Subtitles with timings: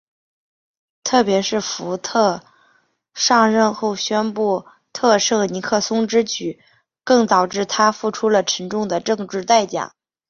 [1.03, 2.41] 特别是福特
[3.13, 6.59] 上任后宣布特赦尼克松之举
[7.03, 9.93] 更导致他付出了沉重的政治代价。